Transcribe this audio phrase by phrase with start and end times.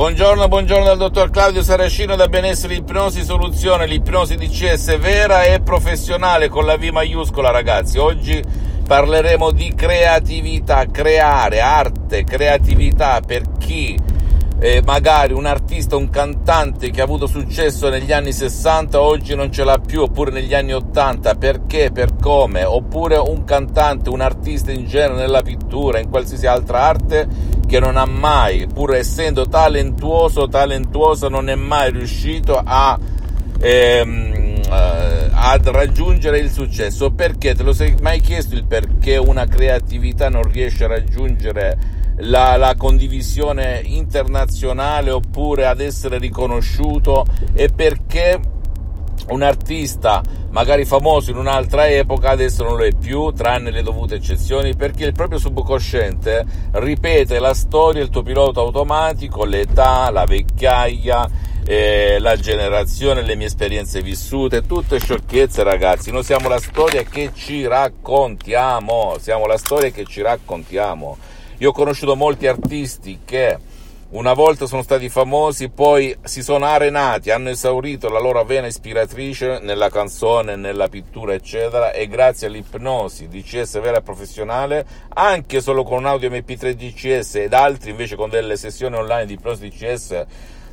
[0.00, 6.48] Buongiorno, buongiorno dal dottor Claudio Saracino da Benessere Ipnosi Soluzione, l'ipnosi DCS vera e professionale
[6.48, 7.98] con la V maiuscola ragazzi.
[7.98, 8.42] Oggi
[8.86, 13.94] parleremo di creatività, creare arte, creatività per chi
[14.58, 19.52] eh, magari un artista, un cantante che ha avuto successo negli anni 60 oggi non
[19.52, 24.72] ce l'ha più, oppure negli anni 80, perché, per come, oppure un cantante, un artista
[24.72, 30.48] in genere nella pittura, in qualsiasi altra arte che non ha mai, pur essendo talentuoso,
[30.48, 32.98] talentuoso, non è mai riuscito a...
[33.60, 37.12] Ehm, eh, ad raggiungere il successo.
[37.12, 37.54] Perché?
[37.54, 41.78] Te lo sei mai chiesto il perché una creatività non riesce a raggiungere
[42.18, 47.24] la, la, condivisione internazionale oppure ad essere riconosciuto?
[47.52, 48.40] E perché
[49.28, 54.16] un artista magari famoso in un'altra epoca adesso non lo è più, tranne le dovute
[54.16, 61.28] eccezioni, perché il proprio subconsciente ripete la storia, il tuo pilota automatico, l'età, la vecchiaia,
[61.64, 67.30] eh, la generazione, le mie esperienze vissute, tutte sciocchezze ragazzi, noi siamo la storia che
[67.32, 71.16] ci raccontiamo, siamo la storia che ci raccontiamo.
[71.58, 73.58] Io ho conosciuto molti artisti che
[74.10, 79.60] una volta sono stati famosi, poi si sono arenati, hanno esaurito la loro vena ispiratrice
[79.62, 85.98] nella canzone, nella pittura, eccetera, e grazie all'ipnosi DCS vera e professionale, anche solo con
[85.98, 90.24] un audio MP3 DCS ed altri invece con delle sessioni online di ipnosi DCS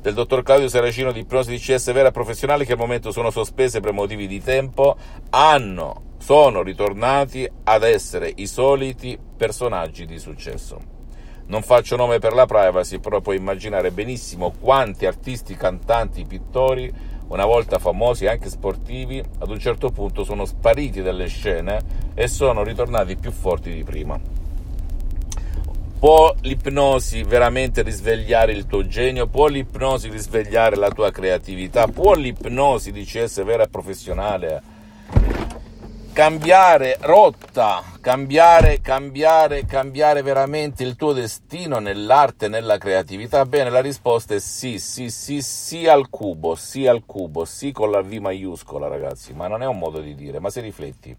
[0.00, 3.80] del dottor Claudio Saracino di ipnosi DCS vera e professionale che al momento sono sospese
[3.80, 4.96] per motivi di tempo,
[5.28, 10.95] hanno sono ritornati ad essere i soliti personaggi di successo.
[11.48, 16.92] Non faccio nome per la privacy, però puoi immaginare benissimo quanti artisti, cantanti, pittori,
[17.28, 22.64] una volta famosi anche sportivi, ad un certo punto sono spariti dalle scene e sono
[22.64, 24.18] ritornati più forti di prima.
[25.98, 29.28] Può l'ipnosi veramente risvegliare il tuo genio?
[29.28, 31.86] Può l'ipnosi risvegliare la tua creatività?
[31.86, 34.62] Può l'ipnosi, DCS vera e professionale,
[36.16, 43.44] cambiare rotta, cambiare, cambiare, cambiare veramente il tuo destino nell'arte, nella creatività?
[43.44, 47.90] Bene, la risposta è sì, sì, sì, sì al cubo, sì al cubo, sì con
[47.90, 51.14] la V maiuscola, ragazzi, ma non è un modo di dire, ma se rifletti.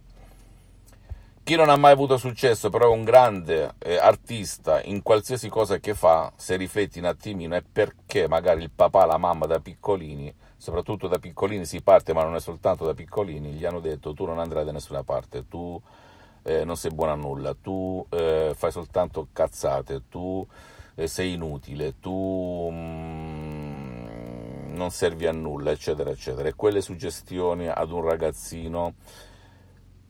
[1.43, 5.77] Chi non ha mai avuto successo, però è un grande eh, artista in qualsiasi cosa
[5.77, 10.33] che fa, se rifletti un attimino, è perché magari il papà, la mamma da piccolini
[10.57, 14.25] soprattutto da piccolini si parte, ma non è soltanto da piccolini, gli hanno detto tu
[14.25, 15.79] non andrai da nessuna parte, tu
[16.43, 20.45] eh, non sei buono a nulla, tu eh, fai soltanto cazzate, tu
[20.95, 23.87] eh, sei inutile, tu mm,
[24.75, 26.47] non servi a nulla, eccetera, eccetera.
[26.47, 28.93] E quelle suggestioni ad un ragazzino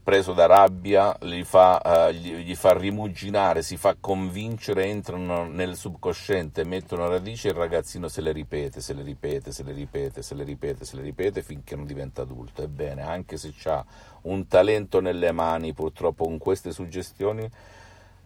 [0.07, 6.63] preso da rabbia, gli fa, gli, gli fa, rimuginare, si fa convincere, entrano nel subconsciente,
[6.63, 10.33] mettono radici e il ragazzino se le ripete, se le ripete, se le ripete, se
[10.33, 12.63] le ripete, se le ripete finché non diventa adulto.
[12.63, 13.83] Ebbene, anche se ha
[14.21, 17.45] un talento nelle mani, purtroppo con queste suggestioni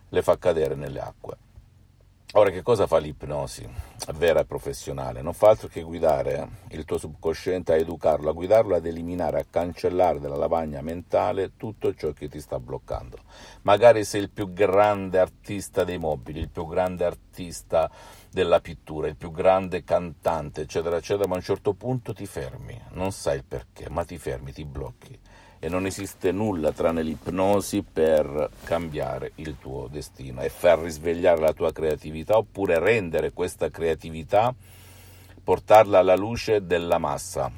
[0.10, 1.36] le fa cadere nelle acque.
[2.36, 3.68] Ora, che cosa fa l'ipnosi
[4.14, 5.22] vera e professionale?
[5.22, 9.46] Non fa altro che guidare il tuo subconsciente, a educarlo, a guidarlo, ad eliminare, a
[9.50, 13.18] cancellare dalla lavagna mentale tutto ciò che ti sta bloccando.
[13.64, 17.92] Magari sei il più grande artista dei mobili, il più grande artista
[18.32, 22.82] della pittura, il più grande cantante, eccetera, eccetera, ma a un certo punto ti fermi,
[22.92, 25.20] non sai il perché, ma ti fermi, ti blocchi
[25.64, 31.54] e non esiste nulla tranne l'ipnosi per cambiare il tuo destino e far risvegliare la
[31.54, 34.56] tua creatività oppure rendere questa creatività,
[35.44, 37.52] portarla alla luce della massa,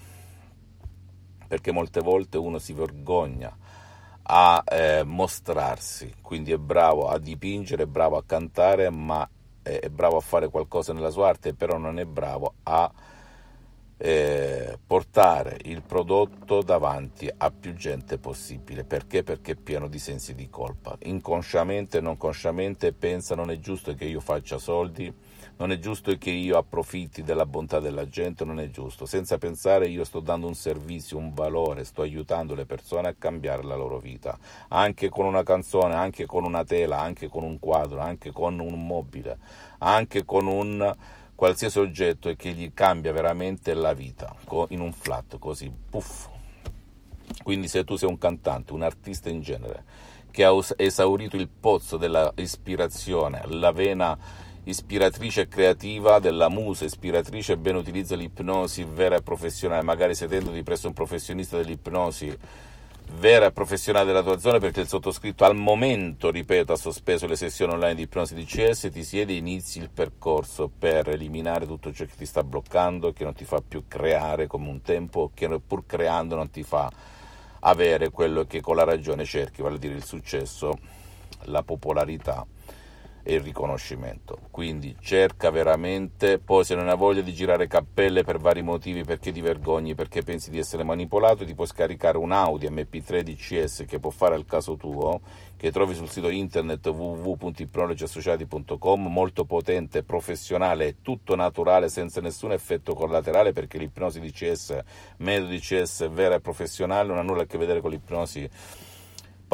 [1.47, 3.55] perché molte volte uno si vergogna
[4.23, 9.25] a eh, mostrarsi, quindi è bravo a dipingere, è bravo a cantare, ma
[9.61, 12.91] è, è bravo a fare qualcosa nella sua arte, però non è bravo a
[14.05, 18.83] eh, portare il prodotto davanti a più gente possibile.
[18.83, 19.23] Perché?
[19.23, 20.97] Perché è pieno di sensi di colpa.
[21.03, 25.11] Inconsciamente e non consciamente pensa non è giusto che io faccia soldi,
[25.55, 29.05] non è giusto che io approfitti della bontà della gente, non è giusto.
[29.05, 33.63] Senza pensare io sto dando un servizio, un valore, sto aiutando le persone a cambiare
[33.63, 34.37] la loro vita,
[34.67, 38.85] anche con una canzone, anche con una tela, anche con un quadro, anche con un
[38.85, 39.37] mobile,
[39.77, 40.93] anche con un
[41.35, 44.35] qualsiasi oggetto e che gli cambia veramente la vita,
[44.69, 46.29] in un flat così, puff.
[47.43, 49.83] Quindi se tu sei un cantante, un artista in genere,
[50.31, 54.17] che ha esaurito il pozzo della ispirazione, la vena
[54.63, 60.87] ispiratrice e creativa della musa ispiratrice, ben utilizza l'ipnosi vera e professionale, magari sedendoti presso
[60.87, 62.35] un professionista dell'ipnosi
[63.11, 67.35] vera e professionale della tua zona perché il sottoscritto al momento, ripeto, ha sospeso le
[67.35, 71.93] sessioni online di ipnosi di CS, ti siedi e inizi il percorso per eliminare tutto
[71.93, 75.47] ciò che ti sta bloccando, che non ti fa più creare come un tempo, che
[75.59, 76.91] pur creando non ti fa
[77.59, 80.77] avere quello che con la ragione cerchi, vale a dire il successo,
[81.45, 82.45] la popolarità
[83.23, 84.37] e il riconoscimento.
[84.51, 89.31] Quindi cerca veramente, poi se non hai voglia di girare cappelle per vari motivi, perché
[89.31, 93.99] ti vergogni, perché pensi di essere manipolato, ti puoi scaricare un Audi MP3 DCS che
[93.99, 95.21] può fare al caso tuo,
[95.55, 103.53] che trovi sul sito internet www.ipnologiassociati.com, molto potente, professionale tutto naturale senza nessun effetto collaterale
[103.53, 104.79] perché l'ipnosi DCS,
[105.17, 108.49] metodo DCS vera e professionale, non ha nulla a che vedere con l'ipnosi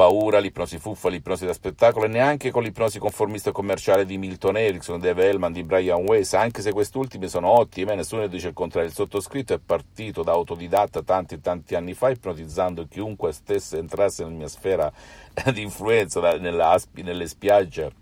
[0.00, 4.98] paura, l'ipnosi fuffa, l'ipnosi da spettacolo e neanche con l'ipnosi conformista commerciale di Milton Erickson,
[4.98, 8.88] Dave Hellman, di Brian Weiss, anche se questi ultimi sono ottime, nessuno dice il contrario.
[8.88, 14.36] Il sottoscritto è partito da autodidatta tanti tanti anni fa, ipnotizzando chiunque stesse entrasse nella
[14.36, 14.90] mia sfera
[15.52, 17.99] di influenza, nelle spiagge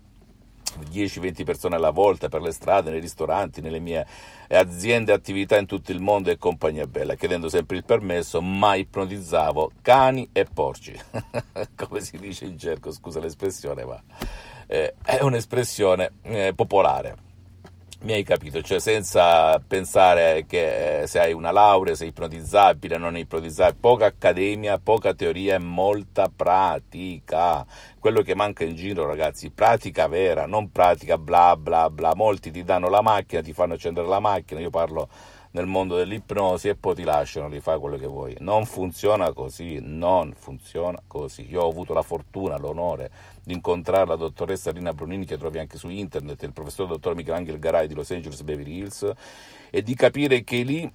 [0.91, 4.05] 10-20 persone alla volta per le strade, nei ristoranti, nelle mie
[4.49, 9.71] aziende, attività in tutto il mondo e compagnia bella, chiedendo sempre il permesso, ma ipnotizzavo
[9.81, 10.97] cani e porci,
[11.75, 14.01] come si dice in gergo, scusa l'espressione, ma
[14.67, 17.28] eh, è un'espressione eh, popolare.
[18.01, 18.61] Mi hai capito?
[18.61, 24.79] Cioè, senza pensare che eh, se hai una laurea sei ipnotizzabile, non ipnotizzabile, poca accademia,
[24.79, 27.65] poca teoria e molta pratica.
[27.99, 32.15] Quello che manca in giro, ragazzi, pratica vera, non pratica bla bla bla.
[32.15, 35.09] Molti ti danno la macchina, ti fanno accendere la macchina, io parlo
[35.51, 38.35] nel mondo dell'ipnosi e poi ti lasciano di fare quello che vuoi.
[38.39, 41.49] Non funziona così, non funziona così.
[41.49, 43.09] Io ho avuto la fortuna, l'onore
[43.43, 47.57] di incontrare la dottoressa Rina Brunini che trovi anche su internet, il professor dottor Michelangelo
[47.57, 49.11] Garai di Los Angeles Beverly Hills
[49.71, 50.91] e di capire che lì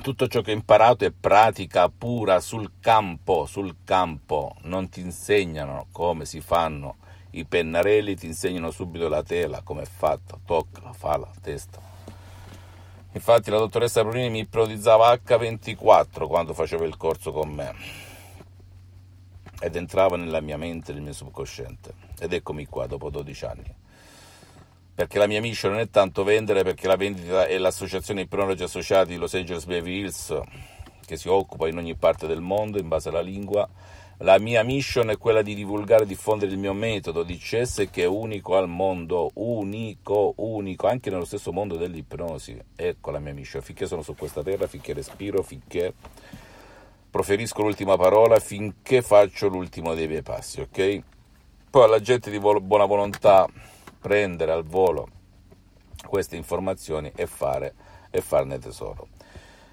[0.00, 5.88] tutto ciò che ho imparato è pratica pura sul campo, sul campo, non ti insegnano
[5.90, 6.96] come si fanno
[7.32, 11.97] i pennarelli, ti insegnano subito la tela, come è fatta, toccala, falla, testa.
[13.18, 17.74] Infatti la dottoressa Brunini mi ipnotizzava H24 quando faceva il corso con me
[19.60, 21.94] ed entrava nella mia mente, nel mio subconsciente.
[22.20, 23.74] Ed eccomi qua dopo 12 anni.
[24.94, 29.10] Perché la mia mission non è tanto vendere, perché la vendita è l'associazione Ipnologi Associati
[29.10, 30.40] di Los Angeles Beverly Hills,
[31.04, 33.68] che si occupa in ogni parte del mondo in base alla lingua.
[34.22, 38.02] La mia mission è quella di divulgare e diffondere il mio metodo di CS che
[38.02, 42.60] è unico al mondo, unico, unico, anche nello stesso mondo dell'ipnosi.
[42.74, 45.94] Ecco la mia mission, finché sono su questa terra, finché respiro, finché
[47.08, 51.02] proferisco l'ultima parola finché faccio l'ultimo dei miei passi, ok?
[51.70, 53.46] Poi alla gente di buona volontà
[54.00, 55.06] prendere al volo
[56.06, 57.72] queste informazioni e, fare,
[58.10, 59.08] e farne tesoro.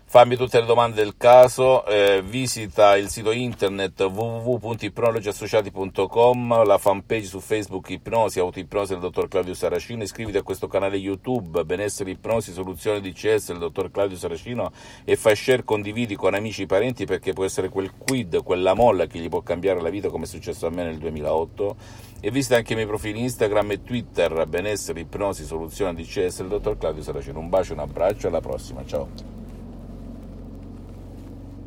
[0.08, 7.40] Fammi tutte le domande del caso, eh, visita il sito internet www.ipnologiassociati.com, la fanpage su
[7.42, 13.02] Facebook Ipnosi, Autoipnosi del dottor Claudio Saracino, iscriviti a questo canale YouTube Benessere Ipnosi, Soluzione
[13.02, 14.72] di CS del dottor Claudio Saracino
[15.04, 19.08] e fai share, condividi con amici e parenti perché può essere quel quid, quella molla
[19.08, 21.76] che gli può cambiare la vita come è successo a me nel 2008
[22.22, 26.48] e visita anche i miei profili Instagram e Twitter Benessere Ipnosi, Soluzione di CS del
[26.48, 27.40] dottor Claudio Saracino.
[27.40, 29.35] Un bacio, un abbraccio e alla prossima, ciao!